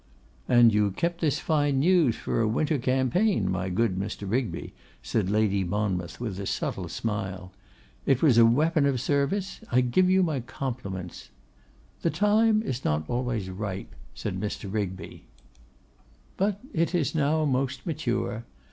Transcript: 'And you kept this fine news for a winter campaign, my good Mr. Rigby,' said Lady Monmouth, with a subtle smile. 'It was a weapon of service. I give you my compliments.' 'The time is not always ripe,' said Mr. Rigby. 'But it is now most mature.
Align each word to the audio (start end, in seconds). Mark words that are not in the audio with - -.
'And 0.49 0.73
you 0.73 0.89
kept 0.89 1.21
this 1.21 1.37
fine 1.37 1.77
news 1.79 2.15
for 2.15 2.41
a 2.41 2.47
winter 2.47 2.79
campaign, 2.79 3.47
my 3.51 3.69
good 3.69 3.99
Mr. 3.99 4.27
Rigby,' 4.27 4.73
said 5.03 5.29
Lady 5.29 5.63
Monmouth, 5.63 6.19
with 6.19 6.39
a 6.39 6.47
subtle 6.47 6.87
smile. 6.89 7.51
'It 8.07 8.19
was 8.19 8.39
a 8.39 8.45
weapon 8.47 8.87
of 8.87 8.99
service. 8.99 9.59
I 9.71 9.81
give 9.81 10.09
you 10.09 10.23
my 10.23 10.39
compliments.' 10.39 11.29
'The 12.01 12.09
time 12.09 12.63
is 12.63 12.83
not 12.83 13.07
always 13.07 13.51
ripe,' 13.51 13.93
said 14.15 14.39
Mr. 14.39 14.73
Rigby. 14.73 15.25
'But 16.35 16.59
it 16.73 16.95
is 16.95 17.13
now 17.13 17.45
most 17.45 17.85
mature. 17.85 18.43